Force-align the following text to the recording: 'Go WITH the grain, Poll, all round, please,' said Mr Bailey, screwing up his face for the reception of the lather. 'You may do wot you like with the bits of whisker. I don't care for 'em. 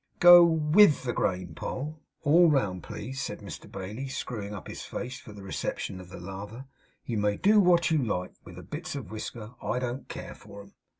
'Go 0.19 0.43
WITH 0.43 1.03
the 1.03 1.13
grain, 1.13 1.53
Poll, 1.53 2.01
all 2.23 2.49
round, 2.49 2.81
please,' 2.81 3.21
said 3.21 3.37
Mr 3.41 3.71
Bailey, 3.71 4.07
screwing 4.07 4.51
up 4.51 4.67
his 4.67 4.81
face 4.81 5.19
for 5.19 5.31
the 5.31 5.43
reception 5.43 5.99
of 6.01 6.09
the 6.09 6.19
lather. 6.19 6.65
'You 7.05 7.19
may 7.19 7.37
do 7.37 7.59
wot 7.59 7.91
you 7.91 7.99
like 8.03 8.33
with 8.43 8.55
the 8.55 8.63
bits 8.63 8.95
of 8.95 9.11
whisker. 9.11 9.53
I 9.61 9.77
don't 9.77 10.09
care 10.09 10.33
for 10.33 10.63
'em. 10.63 10.73